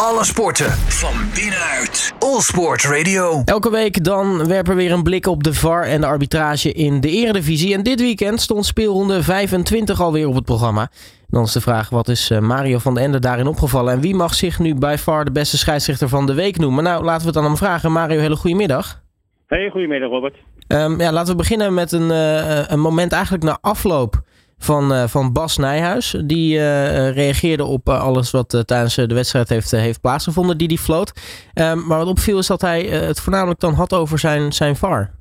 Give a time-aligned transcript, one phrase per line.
[0.00, 2.14] Alle sporten van binnenuit.
[2.18, 3.42] All Sport Radio.
[3.44, 7.00] Elke week dan werpen we weer een blik op de VAR en de arbitrage in
[7.00, 7.74] de Eredivisie.
[7.74, 10.90] En dit weekend stond speelronde 25 alweer op het programma.
[11.28, 13.92] Dan is de vraag, wat is eh, Mario van den Ende daarin opgevallen?
[13.92, 16.84] En wie mag zich nu bij VAR de beste scheidsrechter van de week noemen?
[16.84, 17.92] Nou, laten we het aan hem vragen.
[17.92, 19.02] Mario, hele goede middag.
[19.46, 20.36] Hey, goedemiddag Robert.
[20.68, 24.22] Um, ja, laten we beginnen met een, uh, een moment eigenlijk na afloop
[24.58, 26.10] van, uh, van Bas Nijhuis.
[26.24, 31.12] Die uh, reageerde op alles wat tijdens de wedstrijd heeft, heeft plaatsgevonden, die die floot.
[31.54, 35.14] Um, maar wat opviel is dat hij het voornamelijk dan had over zijn, zijn VAR.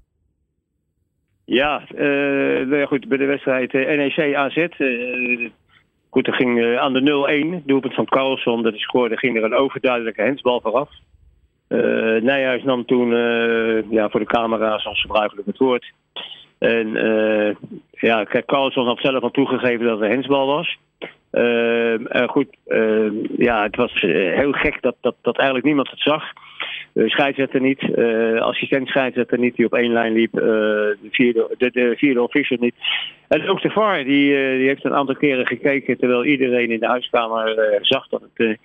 [1.45, 1.81] Ja,
[2.65, 4.67] nou goed, bij de wedstrijd NEC AZ.
[6.09, 9.55] goed, er ging aan de 0-1, doelpunt van Carlson, dat hij scoorde, ging er een
[9.55, 10.89] overduidelijke hensbal vooraf.
[11.69, 13.09] Uh, Nijhuis nam toen
[13.89, 15.93] ja, voor de camera, zoals gebruikelijk het woord.
[16.59, 17.55] En uh,
[17.91, 20.77] ja, kijk, Carlson had zelf al toegegeven dat het een hensbal was.
[21.31, 26.23] Uh, goed, uh, ja, het was heel gek dat, dat, dat eigenlijk niemand het zag.
[26.93, 27.97] Uh, scheidsrechter niet,
[28.39, 30.31] assistent scheidsrechter niet, die op één lijn liep.
[30.31, 32.75] de, vierde, de, de vierde official niet.
[33.27, 35.97] En ook de VAR, die, die heeft een aantal keren gekeken...
[35.97, 38.57] terwijl iedereen in de huiskamer zag dat, het,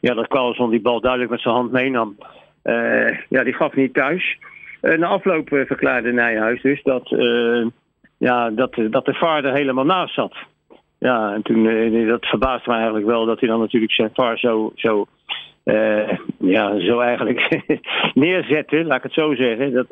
[0.00, 2.16] ja, dat Carlson die bal duidelijk met zijn hand meenam.
[3.28, 4.38] ja, die gaf niet thuis.
[4.82, 7.08] Na afloop verklaarde Nijhuis dus dat
[8.18, 10.36] ja, dat, dat de VAR er helemaal naast zat.
[10.98, 11.64] Ja, en toen,
[12.06, 15.06] dat verbaasde me eigenlijk wel dat hij dan natuurlijk zijn VAR zo, zo,
[16.38, 17.64] ja, zo eigenlijk
[18.14, 19.72] neerzette, laat ik het zo zeggen.
[19.72, 19.86] Dat,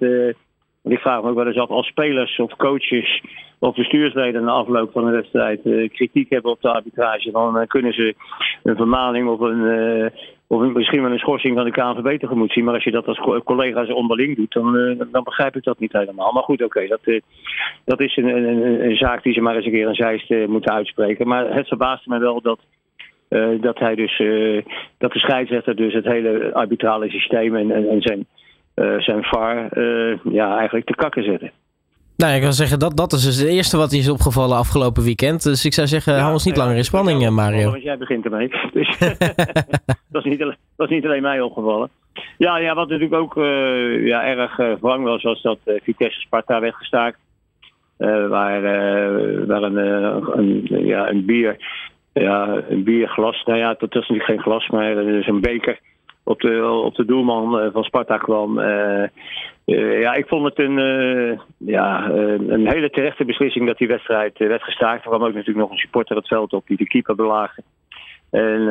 [0.83, 3.23] ik vraag me ook wel eens af, als spelers of coaches
[3.59, 5.61] of bestuursleden na afloop van een wedstrijd
[5.93, 8.15] kritiek hebben op de arbitrage, dan kunnen ze
[8.63, 10.13] een vermaning of een,
[10.53, 12.65] of misschien wel een schorsing van de KNVB tegemoet zien.
[12.65, 15.93] Maar als je dat als collega's onderling doet, dan, uh, dan begrijp ik dat niet
[15.93, 16.33] helemaal.
[16.33, 17.21] Maar goed, oké, dat, uh,
[17.85, 20.47] dat is een, een, een, zaak die ze maar eens een keer een zijst uh,
[20.47, 21.29] moeten uitspreken.
[21.29, 22.61] Maar het verbaasde me wel dat,
[23.61, 24.17] dat hij dus,
[24.99, 28.27] dat de scheidsrechter dus het hele arbitrale systeem en, en, en zijn,
[29.03, 29.81] zijn VAR
[30.33, 31.51] ja, eigenlijk te kakken zette.
[32.21, 35.43] Nou, ik kan zeggen, dat, dat is dus het eerste wat is opgevallen afgelopen weekend.
[35.43, 37.71] Dus ik zou zeggen, ja, hou ons niet langer in spanning, ja, Mario.
[37.71, 38.49] Want jij begint ermee.
[38.73, 38.99] Dus
[40.13, 41.89] dat, is niet alleen, dat is niet alleen mij opgevallen.
[42.39, 46.21] Ja, ja wat natuurlijk ook uh, ja, erg uh, wrang was, was dat uh, Vitesse
[46.21, 47.19] Sparta werd gestaakt.
[47.97, 48.63] waar
[49.47, 49.77] waar een,
[50.39, 51.57] een, ja, een bier,
[52.13, 55.79] ja, een bierglas, nou ja, dat is natuurlijk geen glas, maar dat is een beker
[56.31, 58.59] op de, op de doelman van Sparta kwam.
[58.59, 59.05] Uh,
[60.01, 60.79] ja, ik vond het een,
[61.59, 65.05] ja, een hele terechte beslissing dat die wedstrijd werd gestaakt.
[65.05, 67.63] Er ook natuurlijk nog een supporter het veld op die de keeper belaagde.
[68.31, 68.63] En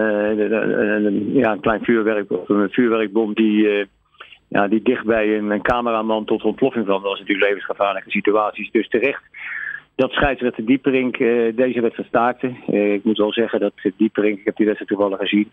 [1.33, 3.87] ja, een klein vuurwerk, een vuurwerkbom die,
[4.47, 7.01] ja, die dicht bij een, een cameraman tot ontploffing kwam.
[7.01, 8.71] Dat was natuurlijk levensgevaarlijke situaties.
[8.71, 9.23] Dus terecht
[9.95, 11.17] dat scheidsrechter Dieperink
[11.55, 12.47] deze wedstrijd staakte.
[12.71, 15.49] ik moet wel zeggen dat Dieperink, ik heb die wedstrijd toevallig gezien,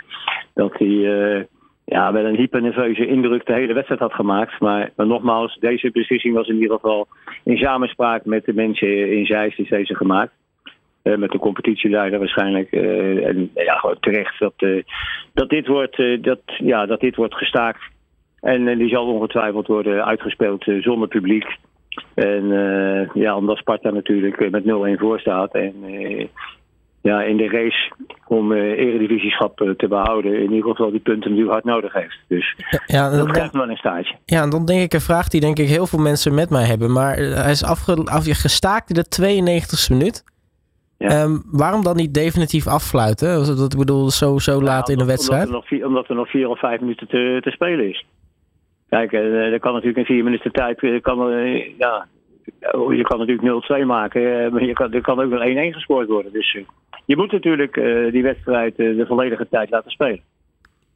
[0.55, 1.47] dat hij
[1.87, 4.61] ja, wel een hypernerveuze indruk de hele wedstrijd had gemaakt.
[4.61, 7.07] Maar, nogmaals, deze beslissing was in ieder geval
[7.45, 10.33] in samenspraak met de mensen in Zeist is deze gemaakt.
[11.03, 12.73] Uh, met de competitieleider waarschijnlijk.
[12.73, 14.83] Uh, en ja, gewoon terecht dat, uh,
[15.35, 17.81] dat, dit wordt, dat, ja, dat dit wordt gestaakt.
[18.41, 21.57] En die zal ongetwijfeld worden uitgespeeld zonder publiek.
[22.15, 22.49] En
[23.15, 24.67] ja, omdat Sparta natuurlijk met 0-1
[24.99, 25.55] voor staat.
[25.55, 25.75] En
[27.03, 27.93] ja, in de race
[28.29, 30.43] om uh, eredivisieschap uh, te behouden.
[30.43, 32.19] In ieder geval die punten die u hard nodig heeft.
[32.29, 32.57] Dus
[32.87, 34.15] ja, dat krijgt wel een stage.
[34.25, 36.65] Ja, en dan denk ik een vraag die denk ik heel veel mensen met mij
[36.65, 36.93] hebben.
[36.93, 40.25] Maar eh, hij is afge, af, gestaakt in de 92e minuut.
[40.99, 41.23] Ja.
[41.23, 43.57] Um, waarom dan niet definitief affluiten?
[43.57, 45.47] Dat, ik bedoel, zo, zo laat in de wedstrijd.
[45.47, 48.07] Omdat er, nog vier, omdat er nog vier of vijf minuten te, te spelen is.
[48.89, 51.01] Kijk, er kan natuurlijk in vier minuten tijd...
[51.03, 51.31] Kan,
[51.79, 52.07] ja,
[52.97, 56.33] je kan natuurlijk 0-2 maken, maar je kan, er kan ook nog 1-1 gescoord worden.
[56.33, 56.59] Dus
[57.05, 60.21] je moet natuurlijk uh, die wedstrijd uh, de volledige tijd laten spelen.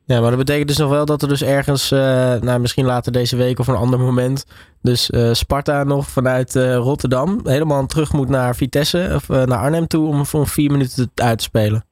[0.05, 1.99] Ja, maar dat betekent dus nog wel dat er dus ergens, uh,
[2.41, 4.45] nou misschien later deze week of een ander moment,
[4.83, 10.25] dus Sparta nog vanuit Rotterdam helemaal terug moet naar Vitesse of naar Arnhem toe om
[10.25, 11.85] voor vier minuten uit te spelen.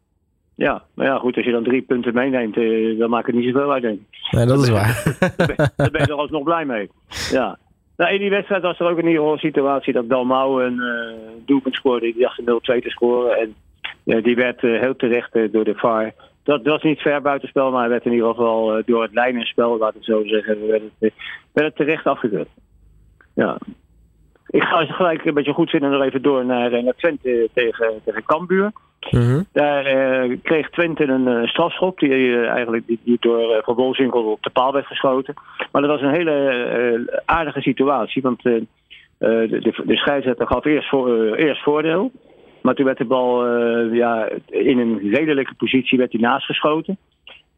[0.54, 2.54] Ja, maar ja, goed, als je dan drie punten meeneemt,
[2.98, 4.32] dan maakt het niet zoveel uit, denk ik.
[4.32, 5.16] Nee, dat is waar.
[5.77, 6.91] Daar ben je er alsnog blij mee.
[7.30, 7.59] Ja.
[7.98, 10.80] Nou, in die wedstrijd was er ook een situatie dat Dalmau een
[11.45, 12.12] doelpunt scoorde.
[12.12, 12.45] Die dacht 0-2
[12.83, 13.39] te scoren.
[13.39, 13.54] En
[14.22, 16.12] die werd eh, heel terecht eh, door de VAR.
[16.42, 19.95] Dat was niet ver buitenspel, maar werd in ieder geval eh, door het lijnenspel, laat
[19.95, 21.12] ik zo zeggen, werd het,
[21.53, 22.48] werd het terecht afgekeurd.
[23.34, 23.59] Ja.
[24.47, 26.95] Ik ga gelijk een beetje goed vinden nog even door naar, naar
[27.53, 28.22] tegen, tegen
[29.10, 29.84] Mm Daar
[30.42, 34.86] kreeg Twente een uh, strafschop die eigenlijk die, door Van Bolzinkel op de paal werd
[34.86, 35.34] geschoten.
[35.72, 38.66] Maar dat was een hele aardige situatie, want de,
[39.18, 42.10] de, de scheidsrechter gaf eerst, voor, eerst voordeel.
[42.62, 43.47] Maar toen werd de bal
[43.92, 46.98] ja, in een redelijke positie werd hij naast geschoten.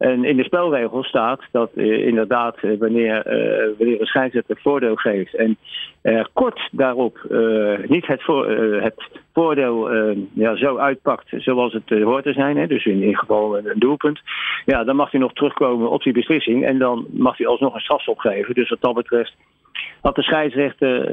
[0.00, 4.94] En in de spelregels staat dat uh, inderdaad uh, wanneer, uh, wanneer een scheidsrechter voordeel
[4.94, 5.56] geeft en
[6.02, 7.19] er kort daarop
[7.87, 8.23] niet het,
[8.82, 9.91] het voordeel
[10.32, 14.20] ja, zo uitpakt zoals het hoort te zijn, hè, dus in ieder geval een, doelpunt,
[14.64, 17.81] ja, dan mag hij nog terugkomen op die beslissing en dan mag hij alsnog een
[17.81, 18.55] strafstop geven.
[18.55, 19.35] Dus wat dat betreft
[20.00, 21.08] had de scheidsrechter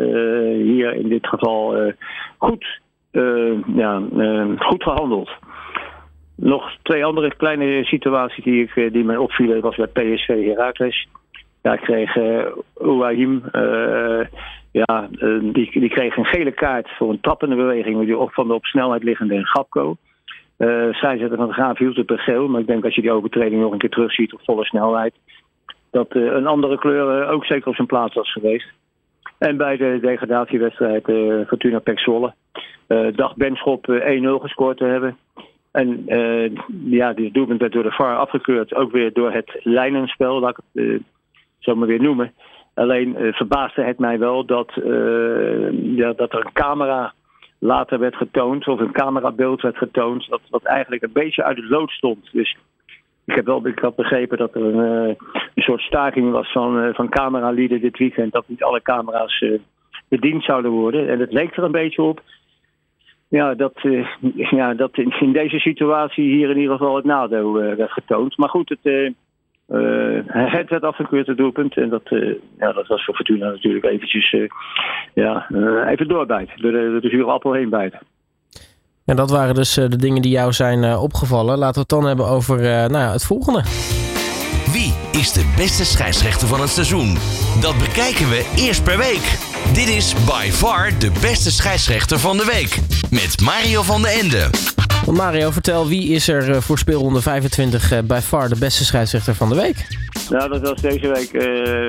[0.56, 1.94] hier in dit geval
[2.38, 2.80] goed,
[3.76, 4.02] ja,
[4.58, 5.30] goed gehandeld.
[6.38, 11.08] Nog twee andere kleine situaties die, ik, die mij opvielen was bij PSV Heracles.
[11.62, 12.16] Daar kreeg
[13.56, 14.20] uh,
[14.72, 15.08] ja,
[15.42, 17.98] die, die kreeg een gele kaart voor een trappende beweging
[18.34, 19.96] van de op snelheid liggende Gapco.
[20.58, 23.62] Uh, scheidsrechter van de Graaf hield het geel, maar ik denk als je die overtreding
[23.62, 25.14] nog een keer terugziet op volle snelheid,
[25.92, 28.68] dat een andere kleur ook zeker op zijn plaats was geweest.
[29.38, 31.04] En bij de degradatiewedstrijd
[31.48, 32.00] Fortuna Pek
[33.16, 33.94] dacht Benschop 1-0
[34.42, 35.18] gescoord te hebben.
[35.78, 36.52] En uh,
[36.84, 38.74] ja, die doelpunt werd door de VAR afgekeurd.
[38.74, 41.00] Ook weer door het lijnenspel, laat ik het uh,
[41.60, 42.34] zo maar weer noemen.
[42.74, 44.72] Alleen uh, verbaasde het mij wel dat,
[45.82, 47.14] ja, dat er een camera
[47.60, 51.70] later werd getoond, of een camerabeeld werd getoond, dat, dat eigenlijk een beetje uit het
[51.70, 52.30] lood stond.
[52.32, 52.58] Dus
[53.26, 55.16] ik heb wel ik had begrepen dat er een,
[55.56, 59.46] een soort staking was van, van cameralieden dit weekend, dat niet alle camera's
[60.08, 61.10] bediend zouden worden.
[61.10, 62.22] En het leek er een beetje op
[63.28, 64.08] ja, dat, uh,
[64.52, 68.38] ja, dat in, in, deze situatie hier in ieder geval het nadeel uh, werd getoond.
[68.38, 69.12] Maar goed, het, uh,
[70.28, 71.78] het werd afgekeurd, het doelpunt.
[71.78, 72.10] En dat,
[72.60, 74.36] ja, dat was voor Fortuna natuurlijk eventjes
[75.14, 75.48] ja,
[75.88, 76.62] even doorbijten.
[76.62, 78.00] Door de, de zure appel heen bijten.
[79.06, 81.58] En dat waren dus de dingen die jou zijn opgevallen.
[81.58, 83.62] Laten we het dan hebben over nou ja, het volgende.
[84.72, 87.14] Wie is de beste scheidsrechter van het seizoen?
[87.62, 89.47] Dat bekijken we eerst per week.
[89.74, 92.80] Dit is by far de beste scheidsrechter van de week.
[93.12, 94.50] Met Mario van de Ende.
[95.12, 99.56] Mario, vertel, wie is er voor speelronde 25 by far de beste scheidsrechter van de
[99.56, 99.88] week?
[100.30, 101.42] Nou, dat was deze week uh,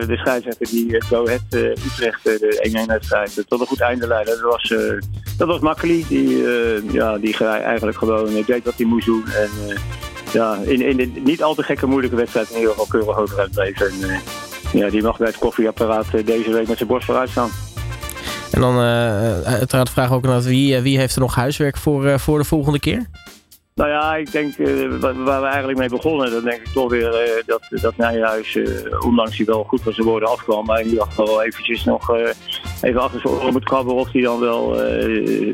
[0.08, 4.06] de scheidsrechter die uh, Go Ahead uh, Utrecht de 1-1 wedstrijd tot een goed einde
[4.06, 4.30] leidde.
[4.30, 4.74] Dat was,
[5.36, 6.42] dat was Makkeli, die,
[6.92, 9.24] ja, die eigenlijk gewoon deed wat hij moest doen.
[9.26, 9.78] En
[10.32, 13.50] ja, in, in de niet al te gekke moeilijke wedstrijd in ieder geval keurig overuit
[13.50, 13.80] bleef.
[13.80, 14.20] En
[14.72, 17.50] ja, die mag bij het koffieapparaat deze week met zijn borst vooruit staan.
[18.50, 22.38] En dan uh, uiteraard vraag ook naar wie, wie heeft er nog huiswerk voor, voor
[22.38, 23.06] de volgende keer?
[23.74, 24.56] Nou ja, ik denk
[25.00, 28.58] waar we eigenlijk mee begonnen, dan denk ik toch weer dat, dat Nijhuis,
[29.00, 32.10] ondanks hij wel goed van zijn woorden afkwam, maar ieder geval wel eventjes nog
[32.82, 34.74] even achter zijn oren moet of hij dan wel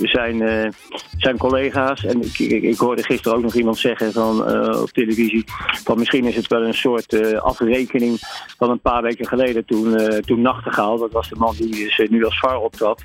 [0.02, 0.72] zijn,
[1.16, 2.04] zijn collega's.
[2.04, 4.40] En ik, ik, ik, hoorde gisteren ook nog iemand zeggen van,
[4.80, 5.44] op televisie,
[5.84, 8.18] van misschien is het wel een soort afrekening
[8.58, 12.24] van een paar weken geleden toen, toen Nachtegaal, dat was de man die dus, nu
[12.24, 13.04] als VAR optrad,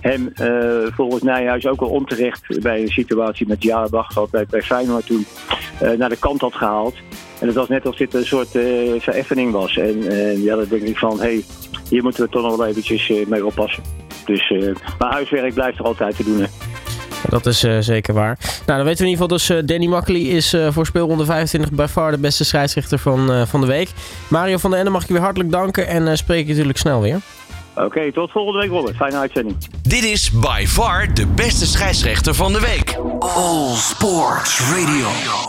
[0.00, 0.32] hem
[0.94, 5.26] volgens Nijhuis ook wel onterecht bij een situatie met Jarbach gehad bij bij Feyenoord toen
[5.96, 6.94] naar de kant had gehaald.
[7.42, 9.76] En het was net alsof dit een soort uh, vereffening was.
[9.76, 10.02] En
[10.42, 11.44] ja, dan denk ik van, hé, hey,
[11.92, 13.82] hier moeten we toch nog wel eventjes mee oppassen.
[14.24, 14.52] Dus,
[14.98, 16.46] maar huiswerk blijft er altijd te doen, hè.
[17.28, 18.38] Dat is uh, zeker waar.
[18.66, 21.24] Nou, dan weten we in ieder geval dus uh, Danny Makkely is uh, voor speelronde
[21.24, 23.88] 25 bij far de beste scheidsrechter van, van de week.
[24.28, 27.00] Mario van der Ende mag ik je weer hartelijk danken en spreek je natuurlijk snel
[27.00, 27.20] weer.
[27.74, 28.96] Oké, okay, tot volgende week Robert.
[28.96, 29.56] Fijne uitzending.
[29.82, 32.96] Dit is by far de beste scheidsrechter van de week.
[33.18, 35.40] All Sports Radio.